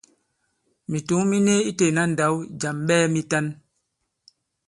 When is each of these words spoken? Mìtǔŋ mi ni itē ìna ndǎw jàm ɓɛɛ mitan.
Mìtǔŋ 0.91 1.21
mi 1.29 1.37
ni 1.47 1.55
itē 1.69 1.85
ìna 1.91 2.03
ndǎw 2.11 2.35
jàm 2.59 2.77
ɓɛɛ 2.87 3.05
mitan. 3.13 3.45